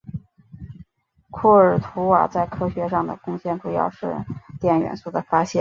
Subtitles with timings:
[1.29, 4.25] 库尔图瓦在科学上的贡献主要是
[4.59, 5.49] 碘元素的发现。